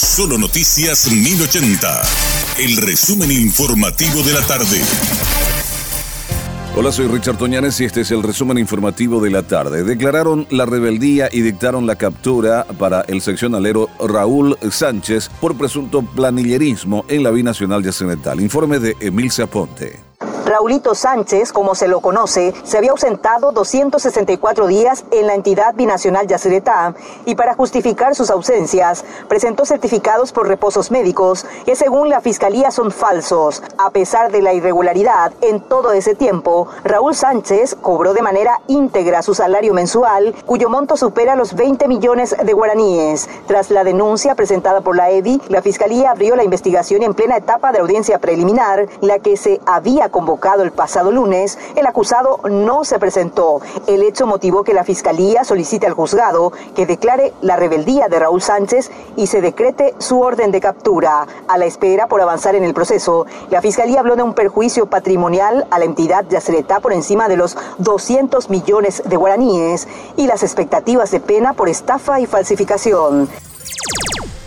Solo 0.00 0.38
Noticias 0.38 1.12
1080. 1.12 2.02
El 2.58 2.78
resumen 2.78 3.30
informativo 3.30 4.22
de 4.22 4.32
la 4.32 4.40
tarde. 4.46 4.80
Hola, 6.74 6.90
soy 6.90 7.06
Richard 7.06 7.36
Toñanes 7.36 7.78
y 7.82 7.84
este 7.84 8.00
es 8.00 8.10
el 8.10 8.22
resumen 8.22 8.56
informativo 8.56 9.20
de 9.20 9.28
la 9.28 9.42
tarde. 9.42 9.84
Declararon 9.84 10.46
la 10.48 10.64
rebeldía 10.64 11.28
y 11.30 11.42
dictaron 11.42 11.86
la 11.86 11.96
captura 11.96 12.64
para 12.78 13.02
el 13.02 13.20
seccionalero 13.20 13.90
Raúl 14.00 14.56
Sánchez 14.70 15.28
por 15.38 15.58
presunto 15.58 16.00
planillerismo 16.00 17.04
en 17.08 17.22
la 17.22 17.30
Binacional 17.30 17.82
Yacenetal. 17.82 18.40
Informe 18.40 18.78
de 18.78 18.96
Emil 19.00 19.30
Zaponte. 19.30 20.09
Raulito 20.46 20.94
Sánchez, 20.94 21.52
como 21.52 21.74
se 21.74 21.86
lo 21.86 22.00
conoce, 22.00 22.54
se 22.64 22.78
había 22.78 22.92
ausentado 22.92 23.52
264 23.52 24.66
días 24.66 25.04
en 25.10 25.26
la 25.26 25.34
entidad 25.34 25.74
binacional 25.74 26.26
Yacyretá 26.26 26.94
y 27.26 27.34
para 27.34 27.54
justificar 27.54 28.14
sus 28.14 28.30
ausencias 28.30 29.04
presentó 29.28 29.66
certificados 29.66 30.32
por 30.32 30.48
reposos 30.48 30.90
médicos 30.90 31.44
que 31.66 31.76
según 31.76 32.08
la 32.08 32.20
fiscalía 32.20 32.70
son 32.70 32.90
falsos. 32.90 33.62
A 33.76 33.90
pesar 33.90 34.32
de 34.32 34.40
la 34.40 34.54
irregularidad, 34.54 35.32
en 35.42 35.60
todo 35.60 35.92
ese 35.92 36.14
tiempo, 36.14 36.68
Raúl 36.84 37.14
Sánchez 37.14 37.76
cobró 37.80 38.14
de 38.14 38.22
manera 38.22 38.60
íntegra 38.66 39.22
su 39.22 39.34
salario 39.34 39.74
mensual, 39.74 40.34
cuyo 40.46 40.70
monto 40.70 40.96
supera 40.96 41.36
los 41.36 41.54
20 41.54 41.86
millones 41.86 42.34
de 42.42 42.52
guaraníes. 42.52 43.28
Tras 43.46 43.70
la 43.70 43.84
denuncia 43.84 44.34
presentada 44.34 44.80
por 44.80 44.96
la 44.96 45.10
EDI, 45.10 45.40
la 45.48 45.62
fiscalía 45.62 46.12
abrió 46.12 46.34
la 46.34 46.44
investigación 46.44 47.02
en 47.02 47.14
plena 47.14 47.36
etapa 47.36 47.72
de 47.72 47.80
audiencia 47.80 48.18
preliminar, 48.18 48.88
la 49.00 49.18
que 49.18 49.36
se 49.36 49.60
había 49.66 50.08
convocado 50.08 50.29
el 50.62 50.72
pasado 50.72 51.10
lunes, 51.10 51.58
el 51.76 51.86
acusado 51.86 52.40
no 52.48 52.84
se 52.84 52.98
presentó. 52.98 53.60
El 53.86 54.02
hecho 54.02 54.26
motivó 54.26 54.62
que 54.62 54.74
la 54.74 54.84
Fiscalía 54.84 55.44
solicite 55.44 55.86
al 55.86 55.94
juzgado 55.94 56.52
que 56.74 56.86
declare 56.86 57.32
la 57.40 57.56
rebeldía 57.56 58.08
de 58.08 58.18
Raúl 58.18 58.42
Sánchez 58.42 58.90
y 59.16 59.26
se 59.26 59.40
decrete 59.40 59.94
su 59.98 60.20
orden 60.20 60.50
de 60.50 60.60
captura. 60.60 61.26
A 61.48 61.58
la 61.58 61.64
espera 61.64 62.06
por 62.06 62.20
avanzar 62.20 62.54
en 62.54 62.64
el 62.64 62.74
proceso, 62.74 63.26
la 63.50 63.62
Fiscalía 63.62 64.00
habló 64.00 64.16
de 64.16 64.22
un 64.22 64.34
perjuicio 64.34 64.86
patrimonial 64.86 65.66
a 65.70 65.78
la 65.78 65.84
entidad 65.84 66.24
Yacyretá 66.28 66.80
por 66.80 66.92
encima 66.92 67.28
de 67.28 67.36
los 67.36 67.56
200 67.78 68.50
millones 68.50 69.02
de 69.04 69.16
guaraníes 69.16 69.88
y 70.16 70.26
las 70.26 70.42
expectativas 70.42 71.10
de 71.10 71.20
pena 71.20 71.54
por 71.54 71.68
estafa 71.68 72.20
y 72.20 72.26
falsificación. 72.26 73.28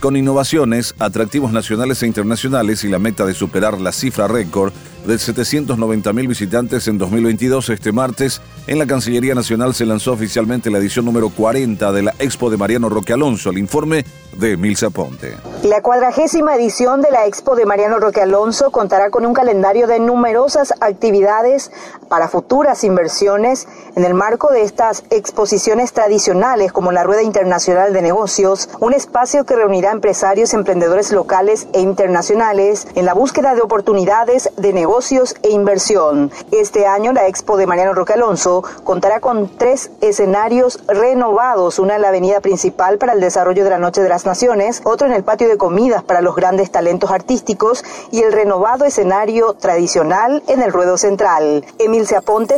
Con 0.00 0.14
innovaciones, 0.14 0.94
atractivos 0.98 1.52
nacionales 1.52 2.02
e 2.02 2.06
internacionales 2.06 2.84
y 2.84 2.88
la 2.88 2.98
meta 2.98 3.24
de 3.24 3.32
superar 3.34 3.80
la 3.80 3.92
cifra 3.92 4.28
récord, 4.28 4.72
de 5.06 5.14
790.000 5.14 6.28
visitantes 6.28 6.88
en 6.88 6.98
2022, 6.98 7.70
este 7.70 7.92
martes, 7.92 8.40
en 8.66 8.80
la 8.80 8.86
Cancillería 8.86 9.36
Nacional 9.36 9.72
se 9.74 9.86
lanzó 9.86 10.12
oficialmente 10.12 10.70
la 10.70 10.78
edición 10.78 11.04
número 11.04 11.30
40 11.30 11.92
de 11.92 12.02
la 12.02 12.14
Expo 12.18 12.50
de 12.50 12.56
Mariano 12.56 12.88
Roque 12.88 13.12
Alonso. 13.12 13.50
El 13.50 13.58
informe 13.58 14.04
de 14.36 14.52
Emil 14.52 14.76
Zaponte. 14.76 15.36
La 15.62 15.80
cuadragésima 15.80 16.56
edición 16.56 17.00
de 17.00 17.10
la 17.10 17.26
Expo 17.26 17.54
de 17.54 17.64
Mariano 17.64 18.00
Roque 18.00 18.20
Alonso 18.20 18.70
contará 18.70 19.10
con 19.10 19.24
un 19.24 19.32
calendario 19.32 19.86
de 19.86 20.00
numerosas 20.00 20.74
actividades 20.80 21.70
para 22.08 22.28
futuras 22.28 22.84
inversiones 22.84 23.66
en 23.94 24.04
el 24.04 24.14
marco 24.14 24.50
de 24.52 24.62
estas 24.62 25.04
exposiciones 25.10 25.92
tradicionales 25.92 26.72
como 26.72 26.92
la 26.92 27.04
Rueda 27.04 27.22
Internacional 27.22 27.92
de 27.92 28.02
Negocios, 28.02 28.68
un 28.80 28.92
espacio 28.92 29.44
que 29.46 29.56
reunirá 29.56 29.92
empresarios, 29.92 30.52
emprendedores 30.52 31.12
locales 31.12 31.68
e 31.72 31.80
internacionales 31.80 32.86
en 32.94 33.06
la 33.06 33.14
búsqueda 33.14 33.54
de 33.54 33.62
oportunidades 33.62 34.50
de 34.56 34.72
negocios 34.72 34.95
negocios 34.96 35.34
e 35.42 35.50
inversión. 35.50 36.30
Este 36.52 36.86
año 36.86 37.12
la 37.12 37.28
Expo 37.28 37.58
de 37.58 37.66
Mariano 37.66 37.92
Roque 37.92 38.14
Alonso 38.14 38.64
contará 38.82 39.20
con 39.20 39.50
tres 39.58 39.90
escenarios 40.00 40.80
renovados, 40.88 41.78
una 41.78 41.96
en 41.96 42.00
la 42.00 42.08
avenida 42.08 42.40
principal 42.40 42.96
para 42.96 43.12
el 43.12 43.20
desarrollo 43.20 43.62
de 43.62 43.68
la 43.68 43.78
Noche 43.78 44.00
de 44.00 44.08
las 44.08 44.24
Naciones, 44.24 44.80
otro 44.84 45.06
en 45.06 45.12
el 45.12 45.22
patio 45.22 45.48
de 45.48 45.58
comidas 45.58 46.02
para 46.02 46.22
los 46.22 46.34
grandes 46.34 46.70
talentos 46.70 47.10
artísticos 47.10 47.84
y 48.10 48.22
el 48.22 48.32
renovado 48.32 48.86
escenario 48.86 49.52
tradicional 49.52 50.42
en 50.48 50.62
el 50.62 50.72
ruedo 50.72 50.96
central. 50.96 51.66
Emil 51.78 52.06
Aponte. 52.16 52.56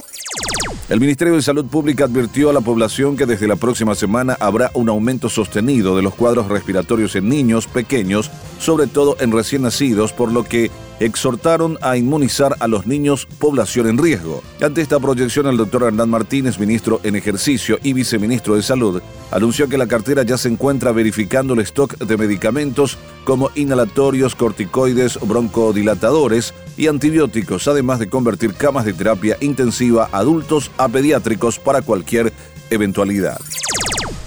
El 0.88 1.00
Ministerio 1.00 1.34
de 1.34 1.42
Salud 1.42 1.66
Pública 1.66 2.04
advirtió 2.04 2.50
a 2.50 2.52
la 2.52 2.60
población 2.60 3.16
que 3.16 3.26
desde 3.26 3.48
la 3.48 3.56
próxima 3.56 3.96
semana 3.96 4.36
habrá 4.38 4.70
un 4.74 4.88
aumento 4.88 5.28
sostenido 5.28 5.96
de 5.96 6.02
los 6.02 6.14
cuadros 6.14 6.46
respiratorios 6.46 7.16
en 7.16 7.28
niños 7.28 7.66
pequeños, 7.66 8.30
sobre 8.60 8.86
todo 8.86 9.16
en 9.18 9.32
recién 9.32 9.62
nacidos, 9.62 10.12
por 10.12 10.30
lo 10.30 10.44
que 10.44 10.70
exhortaron 11.00 11.78
a 11.80 11.96
inmunizar 11.96 12.56
a 12.60 12.68
los 12.68 12.86
niños 12.86 13.26
población 13.38 13.88
en 13.88 13.98
riesgo. 13.98 14.42
Ante 14.60 14.80
esta 14.80 14.98
proyección, 14.98 15.46
el 15.46 15.56
doctor 15.56 15.84
Hernán 15.84 16.10
Martínez, 16.10 16.58
ministro 16.58 17.00
en 17.02 17.16
ejercicio 17.16 17.78
y 17.82 17.92
viceministro 17.92 18.56
de 18.56 18.62
Salud, 18.62 19.00
anunció 19.30 19.68
que 19.68 19.78
la 19.78 19.86
cartera 19.86 20.22
ya 20.22 20.36
se 20.36 20.48
encuentra 20.48 20.92
verificando 20.92 21.54
el 21.54 21.60
stock 21.60 21.96
de 21.98 22.16
medicamentos 22.16 22.98
como 23.24 23.50
inhalatorios, 23.54 24.34
corticoides, 24.34 25.18
broncodilatadores 25.20 26.54
y 26.76 26.86
antibióticos, 26.86 27.68
además 27.68 27.98
de 27.98 28.08
convertir 28.08 28.54
camas 28.54 28.84
de 28.84 28.92
terapia 28.92 29.36
intensiva 29.40 30.08
adultos 30.12 30.70
a 30.78 30.88
pediátricos 30.88 31.58
para 31.58 31.82
cualquier 31.82 32.32
eventualidad. 32.70 33.38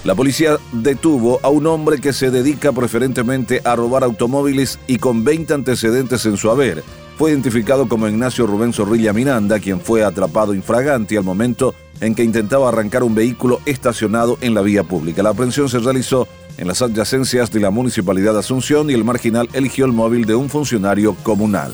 La 0.04 0.16
policía 0.16 0.58
detuvo 0.72 1.38
a 1.44 1.48
un 1.48 1.64
hombre 1.68 2.00
que 2.00 2.12
se 2.12 2.32
dedica 2.32 2.72
preferentemente 2.72 3.60
a 3.64 3.76
robar 3.76 4.02
automóviles 4.02 4.80
y 4.88 4.96
con 4.98 5.22
20 5.22 5.54
antecedentes 5.54 6.26
en 6.26 6.36
su 6.36 6.50
haber. 6.50 6.82
Fue 7.16 7.30
identificado 7.30 7.88
como 7.88 8.08
Ignacio 8.08 8.48
Rubén 8.48 8.72
Zorrilla 8.72 9.12
Miranda, 9.12 9.60
quien 9.60 9.80
fue 9.80 10.02
atrapado 10.02 10.54
infragante 10.54 11.16
al 11.16 11.22
momento 11.22 11.72
en 12.00 12.16
que 12.16 12.24
intentaba 12.24 12.68
arrancar 12.68 13.04
un 13.04 13.14
vehículo 13.14 13.60
estacionado 13.64 14.38
en 14.40 14.54
la 14.54 14.62
vía 14.62 14.82
pública. 14.82 15.22
La 15.22 15.30
aprehensión 15.30 15.68
se 15.68 15.78
realizó 15.78 16.26
en 16.58 16.66
las 16.66 16.82
adyacencias 16.82 17.52
de 17.52 17.60
la 17.60 17.70
Municipalidad 17.70 18.32
de 18.32 18.40
Asunción 18.40 18.90
y 18.90 18.94
el 18.94 19.04
marginal 19.04 19.48
eligió 19.52 19.84
el 19.84 19.92
móvil 19.92 20.24
de 20.24 20.34
un 20.34 20.50
funcionario 20.50 21.14
comunal. 21.22 21.72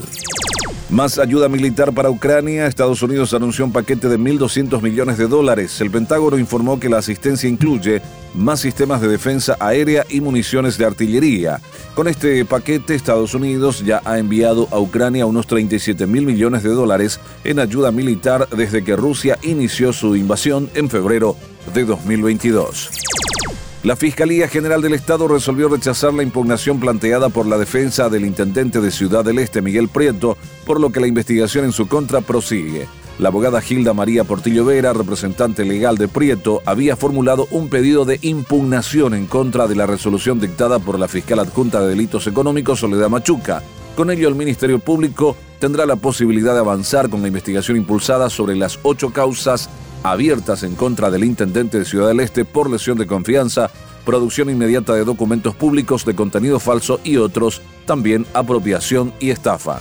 Más 0.90 1.18
ayuda 1.18 1.50
militar 1.50 1.92
para 1.92 2.08
Ucrania. 2.08 2.66
Estados 2.66 3.02
Unidos 3.02 3.34
anunció 3.34 3.64
un 3.64 3.72
paquete 3.72 4.08
de 4.08 4.18
1.200 4.18 4.80
millones 4.80 5.18
de 5.18 5.28
dólares. 5.28 5.78
El 5.82 5.90
Pentágono 5.90 6.38
informó 6.38 6.80
que 6.80 6.88
la 6.88 6.96
asistencia 6.96 7.46
incluye 7.46 8.00
más 8.34 8.60
sistemas 8.60 9.00
de 9.00 9.08
defensa 9.08 9.56
aérea 9.60 10.04
y 10.08 10.20
municiones 10.20 10.78
de 10.78 10.84
artillería. 10.84 11.60
Con 11.94 12.08
este 12.08 12.44
paquete, 12.44 12.94
Estados 12.94 13.34
Unidos 13.34 13.84
ya 13.84 14.00
ha 14.04 14.18
enviado 14.18 14.68
a 14.70 14.78
Ucrania 14.78 15.26
unos 15.26 15.46
37 15.46 16.06
mil 16.06 16.26
millones 16.26 16.62
de 16.62 16.70
dólares 16.70 17.20
en 17.44 17.58
ayuda 17.58 17.90
militar 17.90 18.48
desde 18.50 18.84
que 18.84 18.96
Rusia 18.96 19.38
inició 19.42 19.92
su 19.92 20.16
invasión 20.16 20.70
en 20.74 20.88
febrero 20.88 21.36
de 21.74 21.84
2022. 21.84 22.90
La 23.84 23.94
Fiscalía 23.94 24.48
General 24.48 24.82
del 24.82 24.94
Estado 24.94 25.28
resolvió 25.28 25.68
rechazar 25.68 26.12
la 26.12 26.24
impugnación 26.24 26.80
planteada 26.80 27.28
por 27.28 27.46
la 27.46 27.56
defensa 27.56 28.08
del 28.08 28.24
intendente 28.24 28.80
de 28.80 28.90
Ciudad 28.90 29.24
del 29.24 29.38
Este, 29.38 29.62
Miguel 29.62 29.88
Prieto, 29.88 30.36
por 30.66 30.80
lo 30.80 30.90
que 30.90 30.98
la 30.98 31.06
investigación 31.06 31.64
en 31.64 31.72
su 31.72 31.86
contra 31.86 32.20
prosigue. 32.20 32.88
La 33.18 33.30
abogada 33.30 33.60
Gilda 33.60 33.94
María 33.94 34.22
Portillo 34.22 34.64
Vera, 34.64 34.92
representante 34.92 35.64
legal 35.64 35.98
de 35.98 36.06
Prieto, 36.06 36.62
había 36.64 36.94
formulado 36.94 37.48
un 37.50 37.68
pedido 37.68 38.04
de 38.04 38.20
impugnación 38.22 39.12
en 39.12 39.26
contra 39.26 39.66
de 39.66 39.74
la 39.74 39.86
resolución 39.86 40.38
dictada 40.38 40.78
por 40.78 41.00
la 41.00 41.08
fiscal 41.08 41.40
adjunta 41.40 41.80
de 41.80 41.88
delitos 41.88 42.28
económicos 42.28 42.78
Soledad 42.78 43.08
Machuca. 43.08 43.64
Con 43.96 44.12
ello, 44.12 44.28
el 44.28 44.36
Ministerio 44.36 44.78
Público 44.78 45.36
tendrá 45.58 45.84
la 45.84 45.96
posibilidad 45.96 46.54
de 46.54 46.60
avanzar 46.60 47.10
con 47.10 47.20
la 47.20 47.26
investigación 47.26 47.76
impulsada 47.76 48.30
sobre 48.30 48.54
las 48.54 48.78
ocho 48.84 49.12
causas 49.12 49.68
abiertas 50.04 50.62
en 50.62 50.76
contra 50.76 51.10
del 51.10 51.24
intendente 51.24 51.80
de 51.80 51.84
Ciudad 51.84 52.06
del 52.06 52.20
Este 52.20 52.44
por 52.44 52.70
lesión 52.70 52.98
de 52.98 53.08
confianza, 53.08 53.68
producción 54.04 54.48
inmediata 54.48 54.94
de 54.94 55.04
documentos 55.04 55.56
públicos 55.56 56.04
de 56.04 56.14
contenido 56.14 56.60
falso 56.60 57.00
y 57.02 57.16
otros, 57.16 57.62
también 57.84 58.26
apropiación 58.32 59.12
y 59.18 59.30
estafa. 59.30 59.80